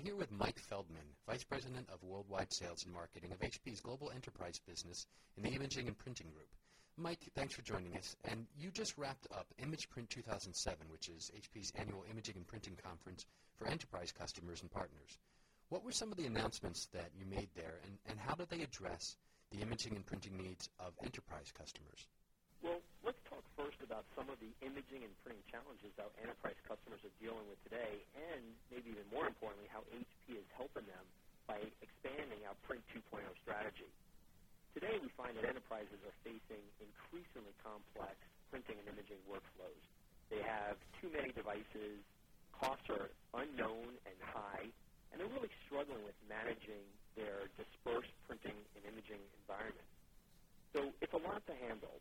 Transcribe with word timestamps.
here 0.00 0.16
with 0.16 0.32
Mike 0.32 0.58
Feldman, 0.58 1.04
Vice 1.28 1.44
President 1.44 1.86
of 1.92 2.02
Worldwide 2.02 2.50
Sales 2.54 2.84
and 2.84 2.94
Marketing 2.94 3.32
of 3.32 3.38
HP's 3.40 3.80
Global 3.80 4.10
Enterprise 4.10 4.58
Business 4.66 5.06
in 5.36 5.42
the 5.42 5.50
Imaging 5.50 5.88
and 5.88 5.98
Printing 5.98 6.28
Group. 6.30 6.48
Mike, 6.96 7.20
thanks 7.34 7.54
for 7.54 7.60
joining 7.60 7.94
us. 7.98 8.16
And 8.24 8.46
you 8.58 8.70
just 8.70 8.96
wrapped 8.96 9.26
up 9.36 9.46
ImagePrint 9.62 10.08
2007, 10.08 10.86
which 10.90 11.10
is 11.10 11.30
HP's 11.36 11.72
annual 11.76 12.06
imaging 12.10 12.36
and 12.36 12.46
printing 12.46 12.78
conference 12.82 13.26
for 13.58 13.66
enterprise 13.66 14.10
customers 14.10 14.62
and 14.62 14.70
partners. 14.70 15.18
What 15.68 15.84
were 15.84 15.92
some 15.92 16.10
of 16.10 16.16
the 16.16 16.26
announcements 16.26 16.88
that 16.94 17.10
you 17.14 17.26
made 17.26 17.50
there, 17.54 17.80
and, 17.84 17.98
and 18.08 18.18
how 18.18 18.34
did 18.34 18.48
they 18.48 18.62
address 18.62 19.16
the 19.50 19.60
imaging 19.60 19.96
and 19.96 20.06
printing 20.06 20.38
needs 20.38 20.70
of 20.78 20.94
enterprise 21.04 21.52
customers? 21.56 22.06
First 23.60 23.84
about 23.84 24.08
some 24.16 24.32
of 24.32 24.40
the 24.40 24.56
imaging 24.64 25.04
and 25.04 25.12
printing 25.20 25.44
challenges 25.52 25.92
that 26.00 26.08
enterprise 26.16 26.56
customers 26.64 27.04
are 27.04 27.12
dealing 27.20 27.44
with 27.44 27.60
today, 27.68 28.08
and 28.16 28.56
maybe 28.72 28.88
even 28.88 29.04
more 29.12 29.28
importantly, 29.28 29.68
how 29.68 29.84
HP 29.92 30.40
is 30.40 30.48
helping 30.56 30.88
them 30.88 31.04
by 31.44 31.60
expanding 31.84 32.40
our 32.48 32.56
Print 32.64 32.80
2.0 32.96 33.20
strategy. 33.44 33.92
Today, 34.72 34.96
we 34.96 35.12
find 35.12 35.36
that 35.36 35.44
enterprises 35.44 36.00
are 36.08 36.16
facing 36.24 36.72
increasingly 36.80 37.52
complex 37.60 38.16
printing 38.48 38.80
and 38.80 38.88
imaging 38.88 39.20
workflows. 39.28 39.84
They 40.32 40.40
have 40.40 40.80
too 41.04 41.12
many 41.12 41.28
devices, 41.36 42.00
costs 42.56 42.88
are 42.88 43.12
unknown 43.36 44.00
and 44.08 44.16
high, 44.24 44.72
and 45.12 45.20
they're 45.20 45.28
really 45.36 45.52
struggling 45.68 46.00
with 46.08 46.16
managing 46.24 46.88
their 47.12 47.52
dispersed 47.60 48.16
printing 48.24 48.64
and 48.72 48.88
imaging 48.88 49.20
environment. 49.44 49.84
So 50.72 50.96
it's 51.04 51.12
a 51.12 51.20
lot 51.20 51.44
to 51.44 51.54
handle, 51.60 52.00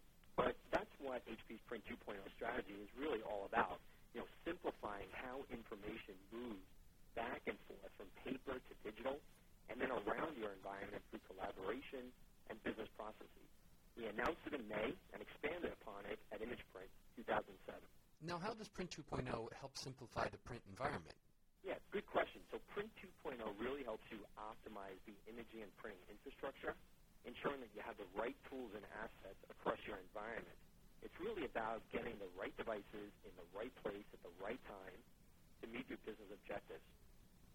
HP's 1.29 1.61
Print 1.69 1.85
2.0 1.85 2.17
strategy 2.35 2.73
is 2.81 2.89
really 2.97 3.21
all 3.23 3.45
about. 3.45 3.81
You 4.17 4.25
know, 4.25 4.29
simplifying 4.45 5.09
how 5.13 5.45
information 5.53 6.17
moves 6.33 6.65
back 7.15 7.45
and 7.47 7.57
forth 7.69 7.93
from 7.97 8.09
paper 8.25 8.57
to 8.59 8.73
digital, 8.83 9.21
and 9.69 9.77
then 9.81 9.91
around 9.93 10.37
your 10.37 10.53
environment 10.53 11.03
through 11.11 11.21
collaboration, 11.29 12.09
and 12.49 12.57
business 12.63 12.89
processes. 12.97 13.49
We 13.97 14.07
announced 14.07 14.41
it 14.47 14.55
in 14.57 14.65
May 14.67 14.97
and 15.13 15.19
expanded 15.21 15.71
upon 15.77 16.07
it 16.07 16.19
at 16.33 16.41
ImagePrint 16.41 16.89
2007. 17.19 17.81
Now, 18.21 18.39
how 18.39 18.53
does 18.55 18.69
Print 18.69 18.91
2.0 18.97 19.27
help 19.53 19.77
simplify 19.83 20.29
the 20.29 20.39
print 20.39 20.63
environment? 20.69 21.15
Yeah, 21.63 21.79
good 21.93 22.07
question. 22.09 22.43
So 22.51 22.59
Print 22.75 22.91
2.0 23.01 23.39
really 23.61 23.83
helps 23.85 24.05
you 24.11 24.25
optimize 24.37 24.99
the 25.07 25.17
imaging 25.29 25.63
and 25.63 25.73
printing 25.77 26.03
infrastructure, 26.09 26.75
ensuring 27.25 27.61
that 27.63 27.73
you 27.75 27.81
have 27.85 27.97
the 27.99 28.09
right 28.17 28.37
tools 28.49 28.71
and 28.75 28.85
assets 28.91 29.39
across 29.51 29.79
your 29.87 29.98
really 31.19 31.45
about 31.45 31.83
getting 31.91 32.17
the 32.19 32.31
right 32.39 32.55
devices 32.57 33.11
in 33.27 33.33
the 33.35 33.47
right 33.55 33.73
place 33.83 34.07
at 34.15 34.21
the 34.23 34.33
right 34.41 34.59
time 34.67 34.99
to 35.61 35.67
meet 35.67 35.87
your 35.91 35.99
business 36.07 36.31
objectives. 36.31 36.85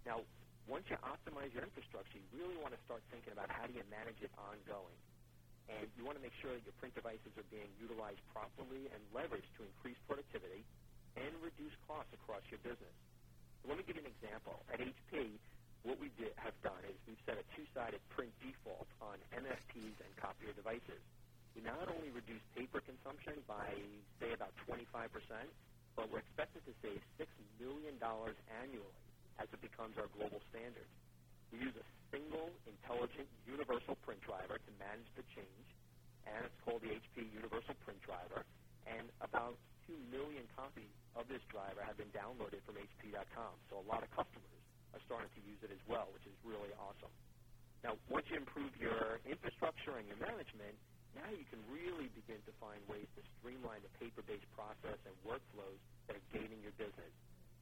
Now, 0.07 0.23
once 0.69 0.85
you 0.93 0.97
optimize 1.03 1.53
your 1.53 1.65
infrastructure, 1.65 2.19
you 2.21 2.29
really 2.33 2.57
want 2.61 2.77
to 2.77 2.81
start 2.85 3.03
thinking 3.11 3.33
about 3.33 3.51
how 3.51 3.67
do 3.67 3.75
you 3.75 3.85
manage 3.91 4.21
it 4.23 4.33
ongoing. 4.37 5.01
And 5.69 5.89
you 5.97 6.05
want 6.05 6.19
to 6.19 6.25
make 6.25 6.35
sure 6.43 6.55
that 6.55 6.65
your 6.65 6.77
print 6.77 6.95
devices 6.95 7.33
are 7.37 7.49
being 7.49 7.73
utilized 7.81 8.21
properly 8.33 8.91
and 8.93 9.01
leveraged 9.17 9.49
to 9.59 9.65
increase 9.65 9.97
productivity 10.09 10.65
and 11.17 11.33
reduce 11.43 11.73
costs 11.89 12.13
across 12.15 12.43
your 12.51 12.61
business. 12.61 12.95
So 13.63 13.71
let 13.71 13.79
me 13.79 13.85
give 13.85 13.97
you 13.97 14.05
an 14.05 14.13
example. 14.13 14.65
At 14.73 14.81
HP, 14.81 15.41
what 15.85 15.99
we 16.01 16.11
did, 16.21 16.35
have 16.37 16.57
done 16.63 16.85
is 16.85 16.97
we've 17.09 17.21
set 17.27 17.39
a 17.39 17.45
two-sided 17.57 18.01
print 18.13 18.33
default 18.41 18.89
on 19.01 19.19
MFPs 19.33 19.97
and 20.05 20.13
copier 20.21 20.53
devices. 20.53 21.03
We 21.55 21.63
not 21.63 21.89
only 21.89 22.11
reduce 22.11 22.43
paper 22.55 22.83
consumption 22.83 23.43
by, 23.47 23.75
say, 24.21 24.35
about 24.35 24.55
25%, 24.67 25.11
but 25.97 26.11
we're 26.11 26.21
expected 26.27 26.67
to 26.67 26.75
save 26.83 27.01
$6 27.19 27.27
million 27.63 27.97
annually 28.51 28.99
as 29.39 29.47
it 29.55 29.63
becomes 29.63 29.97
our 29.99 30.11
global 30.15 30.43
standard. 30.51 30.91
We 31.55 31.63
use 31.63 31.75
a 31.79 31.87
single 32.11 32.51
intelligent 32.67 33.31
universal 33.47 33.95
print 34.03 34.21
driver 34.27 34.59
to 34.59 34.71
manage 34.83 35.07
the 35.15 35.23
change, 35.35 35.69
and 36.27 36.47
it's 36.47 36.59
called 36.67 36.83
the 36.83 36.91
HP 36.91 37.31
Universal 37.31 37.79
Print 37.87 38.03
Driver. 38.03 38.43
And 38.87 39.11
about 39.23 39.59
2 39.87 39.95
million 40.11 40.49
copies 40.57 40.91
of 41.15 41.29
this 41.31 41.43
driver 41.53 41.83
have 41.87 41.97
been 41.99 42.11
downloaded 42.11 42.65
from 42.67 42.77
HP.com. 42.81 43.55
So 43.71 43.79
a 43.79 43.87
lot 43.87 44.03
of 44.03 44.11
customers 44.11 44.63
are 44.95 45.03
starting 45.07 45.31
to 45.39 45.43
use 45.47 45.61
it 45.63 45.71
as 45.71 45.83
well, 45.87 46.11
which 46.15 46.27
is 46.27 46.35
really 46.43 46.75
awesome. 46.75 47.13
Now, 47.85 48.01
once 48.09 48.27
you 48.33 48.39
improve 48.41 48.73
your 48.81 49.21
infrastructure 49.29 50.01
and 50.01 50.09
your 50.09 50.19
management, 50.19 50.75
now 51.15 51.31
you 51.31 51.47
can 51.49 51.63
really 51.71 52.11
begin 52.13 52.43
to 52.45 52.53
find 52.61 52.79
ways 52.91 53.09
to 53.15 53.23
streamline 53.39 53.81
the 53.83 53.93
paper-based 53.99 54.47
process 54.55 54.99
and 55.07 55.15
workflows 55.25 55.81
that 56.07 56.19
are 56.19 56.27
gaining 56.35 56.61
your 56.63 56.75
business 56.77 57.15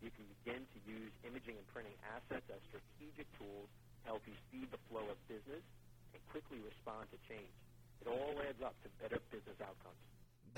you 0.02 0.10
can 0.10 0.26
begin 0.42 0.66
to 0.66 0.78
use 0.82 1.14
imaging 1.22 1.54
and 1.54 1.66
printing 1.70 1.94
assets 2.02 2.42
as 2.50 2.58
strategic 2.66 3.30
tools 3.38 3.70
to 4.02 4.10
help 4.10 4.26
you 4.26 4.34
speed 4.50 4.66
the 4.74 4.82
flow 4.90 5.06
of 5.06 5.16
business 5.30 5.62
and 6.10 6.18
quickly 6.34 6.58
respond 6.58 7.06
to 7.14 7.18
change. 7.30 7.54
It 8.02 8.10
all 8.10 8.34
adds 8.42 8.58
up 8.66 8.74
to 8.82 8.90
better 8.98 9.22
business 9.30 9.62
outcomes. 9.62 10.02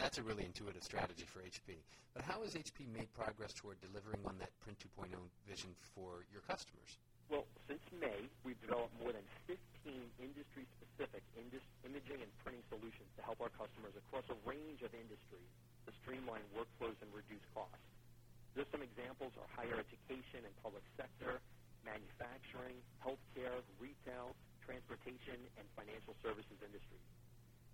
That's 0.01 0.17
a 0.17 0.25
really 0.25 0.49
intuitive 0.49 0.83
strategy 0.83 1.29
for 1.29 1.45
HP. 1.45 1.77
But 2.17 2.25
how 2.25 2.41
has 2.41 2.57
HP 2.57 2.89
made 2.89 3.13
progress 3.13 3.53
toward 3.53 3.77
delivering 3.85 4.25
on 4.25 4.41
that 4.41 4.51
Print 4.65 4.81
2.0 4.81 5.13
vision 5.45 5.77
for 5.93 6.25
your 6.33 6.41
customers? 6.49 6.97
Well, 7.29 7.45
since 7.69 7.85
May, 7.93 8.25
we've 8.49 8.59
developed 8.65 8.97
more 8.97 9.13
than 9.13 9.29
15 9.45 9.61
industry-specific 10.19 11.21
indus- 11.37 11.69
imaging 11.85 12.25
and 12.25 12.33
printing 12.41 12.65
solutions 12.73 13.13
to 13.21 13.24
help 13.35 13.51
our 13.51 13.55
customers 13.59 13.99
across 13.99 14.25
a 14.31 14.39
range 14.47 14.79
of 14.87 14.95
industries 14.95 15.51
to 15.87 15.91
streamline 16.07 16.47
workflows 16.55 16.95
and 17.03 17.11
reduce 17.11 17.43
costs. 17.51 17.83
Just 18.55 18.71
some 18.71 18.83
examples 18.87 19.35
are 19.39 19.49
higher 19.51 19.79
education 19.79 20.47
and 20.47 20.55
public 20.63 20.87
sector, 20.97 21.43
manufacturing, 21.85 22.81
healthcare, 23.03 23.63
retail, 23.83 24.39
transportation, 24.65 25.51
and 25.59 25.67
financial 25.77 26.15
services 26.23 26.59
industries. 26.63 27.03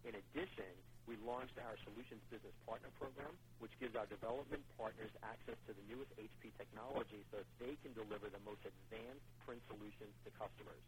In 0.07 0.15
addition, 0.15 0.79
we 1.11 1.19
launched 1.19 1.59
our 1.59 1.75
Solutions 1.85 2.23
Business 2.31 2.55
Partner 2.67 2.91
Program, 2.95 3.35
which 3.59 3.73
gives 3.83 3.97
our 3.99 4.07
development 4.07 4.63
partners 4.79 5.11
access 5.27 5.59
to 5.67 5.75
the 5.75 5.83
newest 5.91 6.13
HP 6.21 6.55
technology 6.59 7.27
so 7.35 7.43
that 7.43 7.51
they 7.59 7.75
can 7.83 7.95
deliver 7.95 8.31
the 8.31 8.43
most 8.47 8.63
advanced 8.63 9.27
print 9.43 9.63
solutions 9.67 10.15
to 10.25 10.31
customers. 10.39 10.85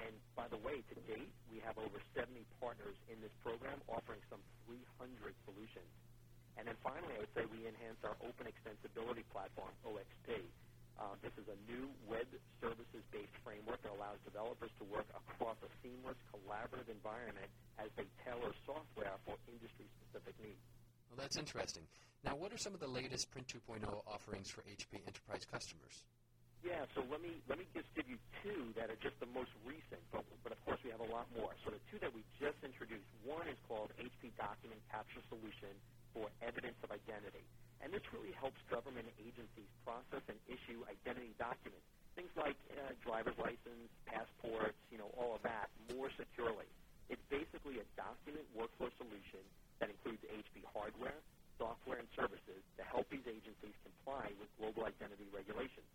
And 0.00 0.14
by 0.36 0.48
the 0.48 0.60
way, 0.60 0.80
to 0.80 0.94
date, 1.04 1.32
we 1.52 1.60
have 1.64 1.76
over 1.76 1.98
70 2.16 2.44
partners 2.60 2.96
in 3.12 3.20
this 3.20 3.32
program 3.44 3.80
offering 3.88 4.20
some 4.32 4.40
300 4.64 5.34
solutions. 5.44 5.90
And 6.56 6.68
then 6.68 6.76
finally, 6.84 7.16
I 7.16 7.20
would 7.24 7.32
say 7.32 7.44
we 7.48 7.64
enhanced 7.64 8.04
our 8.04 8.16
open 8.20 8.44
extensibility 8.48 9.24
platform, 9.32 9.72
OXP. 9.88 10.44
Uh, 11.00 11.16
this 11.24 11.32
is 11.40 11.48
a 11.48 11.56
new 11.64 11.88
web 12.04 12.28
services-based 12.60 13.36
framework 13.40 13.80
that 13.82 13.92
allows 13.96 14.20
developers 14.28 14.70
to 14.76 14.84
work 14.92 15.08
across 15.16 15.56
a 15.64 15.70
seamless, 15.80 16.20
collaborative 16.28 16.92
environment 16.92 17.48
as 17.80 17.88
they 17.96 18.04
tailor 18.20 18.52
software 18.68 19.16
for 19.24 19.40
industry-specific 19.48 20.36
needs. 20.44 20.60
Well, 21.08 21.16
that's 21.16 21.40
interesting. 21.40 21.88
Now, 22.24 22.36
what 22.36 22.52
are 22.52 22.60
some 22.60 22.74
of 22.76 22.80
the 22.80 22.86
latest 22.86 23.32
Print 23.32 23.48
2.0 23.48 23.82
offerings 24.06 24.48
for 24.52 24.60
HP 24.62 25.00
enterprise 25.06 25.48
customers? 25.48 26.04
Yeah, 26.62 26.86
so 26.96 27.02
let 27.04 27.20
me 27.20 27.42
let 27.50 27.58
me 27.58 27.68
just 27.74 27.90
give 27.98 28.08
you 28.08 28.16
two 28.44 28.72
that 28.80 28.88
are 28.88 28.96
just 29.02 29.18
the 29.20 29.28
most 29.28 29.50
recent, 29.66 30.08
but, 30.12 30.24
but 30.42 30.52
of 30.54 30.60
course 30.64 30.80
we 30.86 30.90
have 30.94 31.02
a 31.02 31.10
lot 31.10 31.28
more. 31.34 31.52
So 31.66 31.72
the 31.74 31.82
two 31.92 32.00
that 32.00 32.12
we 32.14 32.24
just 32.40 32.62
introduced, 32.64 33.08
one 33.26 33.48
is 33.48 33.58
called 33.68 33.92
HP 34.00 34.36
Document 34.38 34.80
Capture 34.88 35.20
Solution, 35.28 35.82
for 36.14 36.30
evidence 36.40 36.78
of 36.82 36.92
identity. 36.92 37.44
And 37.82 37.92
this 37.92 38.02
really 38.14 38.32
helps 38.32 38.56
government 38.72 39.12
agencies 39.20 39.68
process 39.84 40.22
and 40.30 40.40
issue 40.48 40.86
identity 40.88 41.34
documents, 41.36 41.84
things 42.16 42.32
like 42.40 42.56
uh, 42.72 42.94
driver's 43.04 43.36
license, 43.36 43.92
passports, 44.08 44.78
you 44.90 44.98
know, 44.98 45.10
all 45.18 45.36
of 45.36 45.42
that, 45.44 45.68
more 45.92 46.08
securely. 46.16 46.72
It's 47.10 47.22
basically 47.28 47.80
a 47.84 47.86
document 48.00 48.48
workflow 48.56 48.88
solution 48.96 49.44
that 49.80 49.90
includes 49.90 50.24
HP 50.24 50.64
hardware, 50.72 51.20
software, 51.58 52.00
and 52.00 52.08
services 52.16 52.64
to 52.78 52.84
help 52.88 53.10
these 53.10 53.26
agencies 53.28 53.76
comply 53.84 54.32
with 54.40 54.48
global 54.56 54.86
identity 54.86 55.28
regulations. 55.28 55.90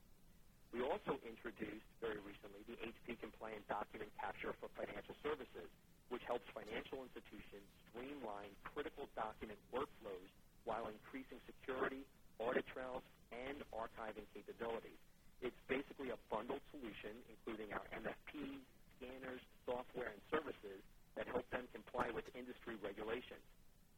We 0.73 0.83
also 0.83 1.19
introduced 1.23 1.87
very 2.01 2.19
recently 2.19 2.63
the 2.67 2.75
HP 2.81 3.19
compliant 3.21 3.67
document 3.67 4.11
capture 4.19 4.53
for 4.59 4.69
financial 4.75 5.15
services, 5.23 5.71
which 6.09 6.23
helps 6.27 6.45
financial 6.53 7.03
institutions 7.03 7.69
streamline 7.89 8.57
critical 8.75 9.07
document 9.15 9.59
workflows 9.73 10.29
while 10.65 10.89
increasing 10.89 11.39
security, 11.47 12.07
audit 12.39 12.67
trails, 12.73 13.03
and 13.31 13.63
archiving 13.71 14.27
capabilities. 14.33 14.99
It's 15.41 15.57
basically 15.69 16.11
a 16.11 16.19
bundled 16.31 16.63
solution, 16.71 17.23
including 17.29 17.71
our 17.73 17.85
MFPs, 17.93 18.65
scanners, 18.97 19.41
software, 19.65 20.11
and 20.11 20.21
services 20.31 20.83
that 21.15 21.27
help 21.27 21.49
them 21.51 21.67
comply 21.73 22.11
with 22.11 22.25
industry 22.35 22.75
regulations. 22.77 23.45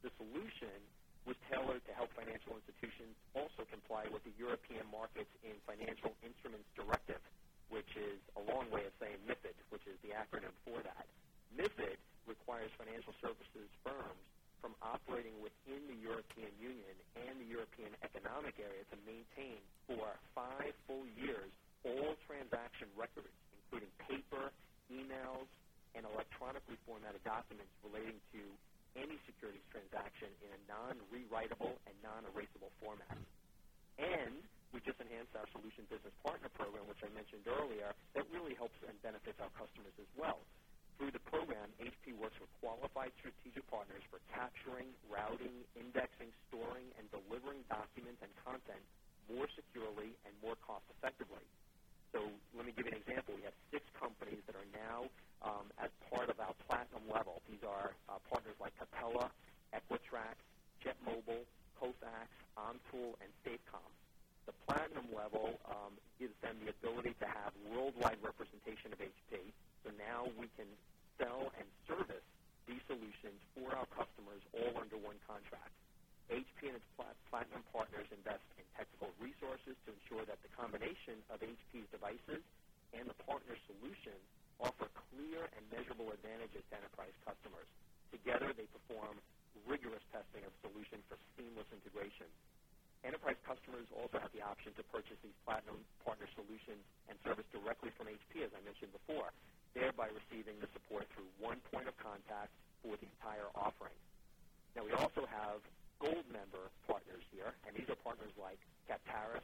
The 0.03 0.11
solution 0.17 0.85
was 1.25 1.37
tailored 1.49 1.83
to 1.85 1.93
help 1.93 2.11
financial 2.15 2.57
institutions 2.57 3.17
also 3.35 3.65
comply 3.69 4.05
with 4.11 4.23
the 4.23 4.28
European 4.39 4.87
Markets 4.87 5.31
in 5.43 5.59
Financial 5.67 6.15
Instruments 6.23 6.69
Directive, 6.79 7.21
which 7.69 7.91
is 7.99 8.23
a 8.39 8.43
long 8.43 8.71
way 8.71 8.87
of 8.87 8.93
saying 9.03 9.19
MIFID, 9.27 9.59
which 9.69 9.83
is 9.91 9.99
the 10.07 10.15
acronym 10.15 10.55
for 10.65 10.79
that. 10.83 11.11
MIFID 11.51 11.99
requires 12.27 12.71
financial 12.79 13.13
services 13.21 13.69
firms 13.83 14.23
from 14.63 14.75
operating 14.81 15.43
within 15.43 15.87
the 15.91 15.95
European 15.99 16.55
Union 16.59 16.95
and 17.15 17.41
the 17.41 17.45
European 17.45 17.95
Economic 18.03 18.55
Area 18.59 18.85
to 18.91 18.97
maintain 19.03 19.61
for 19.87 20.15
five 20.35 20.73
full 20.87 21.07
years 21.07 21.51
all 21.85 22.15
transaction 22.27 22.89
records, 22.97 23.35
including 23.53 23.91
paper, 24.07 24.51
emails, 24.91 25.47
and 25.95 26.05
electronically 26.07 26.77
formatted 26.87 27.23
documents 27.23 27.73
relating 27.83 28.21
to 28.33 28.57
any 28.97 29.19
securities 29.27 29.65
transaction 29.71 30.33
in 30.41 30.51
a 30.53 30.61
non-rewritable 30.67 31.77
and 31.87 31.95
non-erasable 32.01 32.71
format. 32.81 33.17
And 33.99 34.39
we 34.71 34.79
just 34.79 34.95
enhanced 35.03 35.35
our 35.35 35.43
Solution 35.51 35.83
Business 35.91 36.15
Partner 36.23 36.47
program, 36.55 36.87
which 36.87 37.03
I 37.03 37.11
mentioned 37.11 37.43
earlier, 37.51 37.91
that 38.15 38.23
really 38.31 38.55
helps 38.55 38.79
and 38.87 38.95
benefits 39.03 39.35
our 39.43 39.51
customers 39.59 39.91
as 39.99 40.07
well. 40.15 40.39
Through 40.95 41.11
the 41.15 41.23
program, 41.31 41.67
HP 41.79 42.15
works 42.15 42.35
with 42.39 42.51
qualified 42.63 43.11
strategic 43.19 43.63
partners 43.71 44.03
for 44.11 44.19
capturing, 44.31 44.91
routing, 45.07 45.63
indexing, 45.75 46.31
storing, 46.47 46.91
and 46.99 47.07
delivering 47.11 47.63
documents 47.71 48.19
and 48.23 48.31
content 48.43 48.83
more 49.31 49.47
securely 49.55 50.15
and 50.27 50.33
more 50.43 50.55
cost 50.63 50.83
effectively. 50.91 51.43
So 52.11 52.25
let 52.57 52.65
me 52.65 52.73
give 52.75 52.89
you 52.89 52.93
an 52.95 52.99
example. 52.99 53.37
We 53.37 53.45
have 53.45 53.55
six 53.69 53.85
companies 53.95 54.41
that 54.49 54.57
are 54.57 54.69
now 54.73 55.07
um, 55.45 55.69
as 55.77 55.93
part 56.09 56.27
of 56.27 56.39
our 56.41 56.55
platinum 56.67 57.05
level. 57.07 57.41
These 57.47 57.61
are 57.63 57.93
uh, 58.09 58.17
partners 58.27 58.57
like 58.57 58.73
Capella, 58.79 59.29
Equitrac, 59.71 60.39
JetMobile, 60.81 61.45
Kofax, 61.79 62.29
Omtool, 62.57 63.15
and 63.21 63.29
SafeCom. 63.45 63.87
The 64.49 64.57
platinum 64.65 65.05
level 65.13 65.61
um, 65.69 65.93
gives 66.17 66.33
them 66.41 66.57
the 66.65 66.73
ability 66.73 67.13
to 67.21 67.27
have 67.29 67.53
worldwide 67.69 68.17
representation 68.25 68.91
of 68.91 68.99
HP. 68.99 69.53
So 69.85 69.93
now 69.95 70.25
we 70.39 70.49
can 70.55 70.79
sell 71.19 71.51
and 71.59 71.67
service 71.87 72.25
these 72.67 72.81
solutions 72.87 73.41
for 73.55 73.75
our 73.75 73.87
customers 73.91 74.41
all 74.55 74.79
under 74.79 74.97
one 74.97 75.19
contract. 75.27 75.75
HP 76.31 76.71
and 76.71 76.77
its 76.79 76.89
platinum 77.27 77.63
partners 77.67 78.07
invest 78.15 78.47
in 78.55 78.63
technical 78.79 79.11
resources 79.19 79.75
to 79.83 79.91
ensure 79.91 80.23
that 80.29 80.39
the 80.39 80.51
combination 80.55 81.25
of 81.27 81.43
HP's 81.43 81.89
devices 81.91 82.43
and 82.95 83.09
the 83.11 83.17
partner 83.27 83.57
solution 83.67 84.23
offer 84.63 84.87
clear 85.11 85.51
and 85.57 85.67
measurable 85.67 86.13
advantages 86.15 86.63
to 86.71 86.75
enterprise 86.79 87.15
customers. 87.27 87.67
Together, 88.15 88.55
they 88.55 88.67
perform 88.71 89.19
rigorous 89.67 90.03
testing 90.15 90.45
of 90.47 90.53
solution 90.63 91.03
for 91.11 91.19
seamless 91.35 91.67
integration. 91.75 92.31
Enterprise 93.05 93.37
customers 93.45 93.85
also 93.93 94.17
have 94.17 94.33
the 94.33 94.41
option 94.41 94.73
to 94.73 94.83
purchase 94.89 95.21
these 95.21 95.37
platinum 95.45 95.85
partner 96.01 96.25
solutions 96.33 96.81
and 97.05 97.19
service 97.21 97.45
directly 97.53 97.93
from 97.93 98.09
HP, 98.09 98.41
as 98.41 98.51
I 98.57 98.61
mentioned 98.65 98.93
before, 98.93 99.29
thereby 99.73 100.09
receiving 100.09 100.59
the 100.59 100.67
support 100.73 101.05
through 101.15 101.29
one 101.39 101.59
point 101.71 101.87
of 101.87 101.95
contact 101.97 102.51
for 102.81 102.95
the 102.97 103.07
entire 103.19 103.49
offering. 103.55 103.95
Now, 104.75 104.85
we 104.85 104.93
also 104.93 105.25
have 105.27 105.61
gold 105.99 106.25
member 106.31 106.71
partners 106.87 107.23
here, 107.31 107.51
and 107.67 107.75
these 107.75 107.89
are 107.89 107.99
partners 107.99 108.31
like 108.39 108.59
Captaris, 108.87 109.43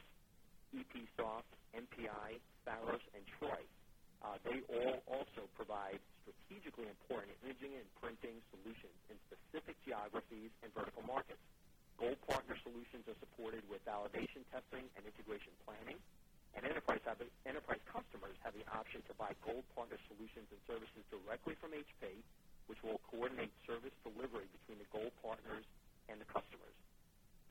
EPSoft, 0.74 1.50
MPI, 1.76 2.40
Pharos, 2.64 3.04
and 3.14 3.24
Troy. 3.40 3.62
Uh, 4.24 4.40
they 4.42 4.64
all 4.72 5.04
also 5.06 5.46
provide 5.54 6.00
strategically 6.24 6.90
important 6.90 7.36
imaging 7.46 7.78
and 7.78 7.86
printing 8.02 8.42
solutions 8.50 8.96
in 9.12 9.16
specific 9.30 9.78
geographies 9.86 10.50
and 10.64 10.74
vertical 10.74 11.04
markets. 11.06 11.42
Gold 12.00 12.18
partner 12.28 12.58
solutions 12.64 13.06
are 13.08 13.16
supported 13.22 13.62
with 13.70 13.86
validation 13.86 14.42
testing 14.52 14.90
and 14.98 15.06
integration 15.06 15.54
planning. 15.64 16.00
And 16.56 16.64
enterprise, 16.64 17.04
have, 17.04 17.20
enterprise 17.44 17.84
customers 17.84 18.40
have 18.42 18.56
the 18.56 18.64
option 18.72 19.04
to 19.12 19.14
buy 19.20 19.36
gold 19.44 19.68
partner 19.76 20.00
solutions 20.08 20.48
and 20.50 20.60
services 20.64 21.04
directly 21.12 21.60
from 21.60 21.76
HP, 21.76 22.24
which 22.72 22.80
will 22.80 23.04
coordinate 23.12 23.52
service 23.68 23.94
delivery 24.08 24.48
between 24.56 24.80
the 24.80 24.90
gold 24.90 25.12
partners 25.20 25.68
and 26.08 26.18
the 26.18 26.28
customers. 26.32 26.76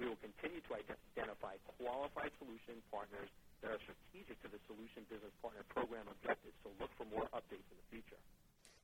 We 0.01 0.09
will 0.09 0.19
continue 0.19 0.65
to 0.65 0.73
identify 0.75 1.61
qualified 1.79 2.33
solution 2.41 2.81
partners 2.91 3.29
that 3.63 3.71
are 3.71 3.83
strategic 3.85 4.41
to 4.43 4.49
the 4.51 4.61
Solution 4.67 5.07
Business 5.09 5.33
Partner 5.41 5.63
Program 5.71 6.05
objectives, 6.11 6.57
so 6.65 6.73
look 6.81 6.91
for 6.99 7.07
more 7.09 7.25
updates 7.33 7.65
in 7.71 7.77
the 7.79 7.89
future. 7.89 8.21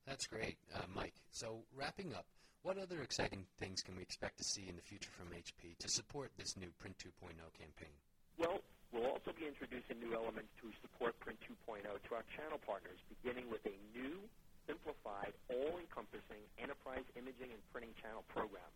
That's 0.06 0.26
great, 0.26 0.56
uh, 0.72 0.88
Mike. 0.94 1.16
So 1.32 1.64
wrapping 1.76 2.14
up, 2.14 2.24
what 2.62 2.78
other 2.78 3.02
exciting 3.02 3.44
things 3.58 3.82
can 3.82 3.96
we 3.96 4.02
expect 4.02 4.38
to 4.38 4.44
see 4.44 4.68
in 4.68 4.76
the 4.76 4.82
future 4.82 5.10
from 5.10 5.28
HP 5.32 5.76
to 5.78 5.88
support 5.88 6.30
this 6.36 6.56
new 6.56 6.70
Print 6.78 6.96
2.0 6.98 7.36
campaign? 7.56 7.94
Well, 8.38 8.60
we'll 8.92 9.06
also 9.06 9.30
be 9.34 9.46
introducing 9.46 9.98
new 10.02 10.14
elements 10.14 10.50
to 10.62 10.70
support 10.82 11.18
Print 11.22 11.38
2.0 11.46 11.86
to 11.86 12.10
our 12.14 12.26
channel 12.36 12.58
partners, 12.62 12.98
beginning 13.08 13.46
with 13.50 13.62
a 13.66 13.74
new, 13.94 14.22
simplified, 14.66 15.34
all-encompassing 15.50 16.42
enterprise 16.58 17.06
imaging 17.18 17.54
and 17.54 17.62
printing 17.70 17.94
channel 18.02 18.26
program. 18.30 18.66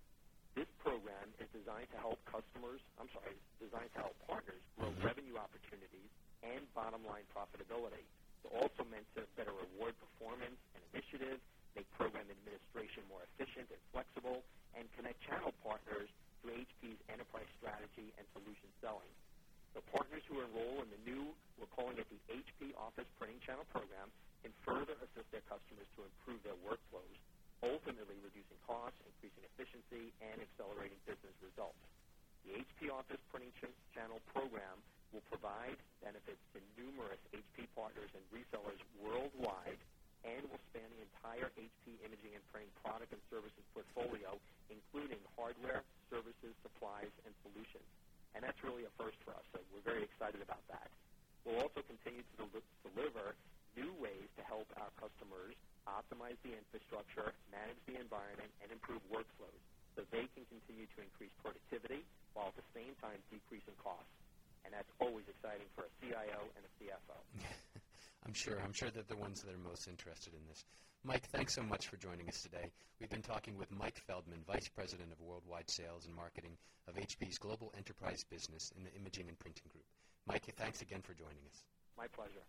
This 0.54 0.70
program 0.78 1.34
is 1.42 1.50
designed 1.50 1.90
to 1.90 1.98
help 1.98 2.22
customers, 2.30 2.78
I'm 2.98 3.10
sorry, 3.10 3.34
designed 3.58 3.90
to 3.98 4.06
help 4.06 4.14
partners 4.30 4.62
grow 4.78 4.94
mm-hmm. 4.94 5.02
revenue 5.02 5.34
opportunities 5.34 6.10
and 6.46 6.62
bottom 6.78 7.02
line 7.02 7.26
profitability. 7.34 8.06
It's 8.42 8.54
also 8.54 8.86
meant 8.86 9.06
to 9.18 9.26
better 9.34 9.50
reward 9.50 9.98
performance 9.98 10.58
and 10.78 10.82
initiative, 10.94 11.42
make 11.74 11.90
program 11.98 12.30
administration 12.30 13.02
more 13.10 13.26
efficient 13.34 13.66
and 13.74 13.82
flexible, 13.90 14.46
and 14.78 14.86
connect 14.94 15.18
channel 15.26 15.50
partners 15.66 16.06
to 16.42 16.54
HP's 16.54 17.00
enterprise 17.10 17.50
strategy 17.58 18.14
and 18.14 18.22
solution 18.30 18.70
selling. 18.78 19.10
The 19.74 19.82
partners 19.92 20.22
who 20.28 20.40
enroll 20.42 20.82
in 20.82 20.90
the 20.90 21.02
new, 21.04 21.36
we're 21.58 21.70
calling 21.70 21.98
it 21.98 22.08
the 22.10 22.22
HP 22.30 22.74
Office 22.78 23.08
Printing 23.18 23.40
Channel 23.46 23.66
Program, 23.70 24.10
can 24.42 24.54
further 24.64 24.96
assist 25.02 25.28
their 25.32 25.44
customers 25.46 25.86
to 25.96 26.04
improve 26.06 26.42
their 26.44 26.56
workflows 26.56 27.16
ultimately 27.64 28.18
reducing 28.20 28.58
costs, 28.66 28.98
increasing 29.06 29.44
efficiency, 29.46 30.12
and 30.20 30.42
accelerating 30.42 31.00
business 31.06 31.36
results. 31.42 31.80
The 32.44 32.54
HP 32.54 32.92
Office 32.92 33.22
Printing 33.32 33.52
Ch- 33.58 33.74
Channel 33.94 34.20
program 34.30 34.84
will 35.12 35.24
provide 35.32 35.78
benefits 36.02 36.42
to 36.54 36.60
numerous 36.78 37.20
HP 37.34 37.66
partners 37.74 38.10
and 38.14 38.22
resellers 38.30 38.78
worldwide 39.02 39.80
and 40.24 40.46
will 40.50 40.62
span 40.70 40.90
the 40.90 41.02
entire 41.02 41.50
HP 41.58 42.02
imaging 42.04 42.34
and 42.36 42.44
printing 42.52 42.72
product 42.82 43.12
and 43.14 43.22
services 43.30 43.64
portfolio, 43.74 44.38
including 44.70 45.22
hardware, 45.38 45.84
services, 46.10 46.54
supplies, 46.62 47.10
and 47.26 47.34
solutions. 47.42 47.86
And 48.34 48.44
that's 48.44 48.58
really 48.62 48.84
a 48.86 48.92
first 49.00 49.18
for 49.24 49.34
us, 49.34 49.46
so 49.54 49.62
we're 49.72 49.86
very 49.86 50.04
excited 50.04 50.42
about 50.42 50.62
that. 50.68 50.90
We'll 51.46 51.62
also 51.62 51.82
continue 51.86 52.22
to 52.22 52.34
del- 52.36 52.68
deliver 52.84 53.34
new 53.76 53.94
ways 53.98 54.28
to 54.38 54.42
help 54.44 54.68
our 54.78 54.90
customers 55.04 55.52
optimize 55.84 56.40
the 56.40 56.56
infrastructure, 56.56 57.36
manage 57.52 57.76
the 57.84 58.00
environment, 58.00 58.48
and 58.64 58.72
improve 58.72 59.04
workflows 59.12 59.60
so 59.92 60.00
they 60.08 60.24
can 60.32 60.48
continue 60.48 60.88
to 60.96 61.04
increase 61.04 61.32
productivity 61.44 62.00
while 62.32 62.48
at 62.48 62.56
the 62.56 62.68
same 62.72 62.96
time 63.04 63.20
decreasing 63.28 63.76
costs. 63.76 64.08
And 64.64 64.72
that's 64.72 64.88
always 64.96 65.28
exciting 65.28 65.68
for 65.76 65.84
a 65.84 65.92
CIO 66.00 66.40
and 66.56 66.62
a 66.64 66.72
CFO. 66.80 67.20
I'm 68.24 68.32
sure. 68.32 68.56
I'm 68.64 68.72
sure 68.72 68.88
that 68.88 69.04
they're 69.04 69.16
the 69.16 69.20
ones 69.20 69.44
that 69.44 69.52
are 69.52 69.60
most 69.60 69.84
interested 69.84 70.32
in 70.32 70.40
this. 70.48 70.64
Mike, 71.04 71.28
thanks 71.28 71.52
so 71.52 71.60
much 71.60 71.92
for 71.92 72.00
joining 72.00 72.26
us 72.32 72.40
today. 72.40 72.72
We've 72.96 73.12
been 73.12 73.20
talking 73.20 73.60
with 73.60 73.68
Mike 73.70 74.00
Feldman, 74.08 74.40
Vice 74.48 74.72
President 74.72 75.12
of 75.12 75.20
Worldwide 75.20 75.68
Sales 75.68 76.08
and 76.08 76.16
Marketing 76.16 76.56
of 76.88 76.96
HP's 76.96 77.36
Global 77.36 77.74
Enterprise 77.76 78.24
Business 78.24 78.72
in 78.74 78.84
the 78.84 78.92
Imaging 78.96 79.28
and 79.28 79.38
Printing 79.38 79.68
Group. 79.68 79.84
Mike, 80.26 80.48
thanks 80.56 80.80
again 80.80 81.02
for 81.02 81.12
joining 81.12 81.44
us. 81.52 81.60
My 81.98 82.06
pleasure. 82.08 82.48